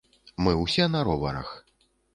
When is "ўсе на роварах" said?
0.63-1.57